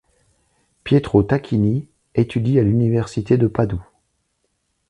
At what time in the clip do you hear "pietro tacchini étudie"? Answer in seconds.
0.83-2.57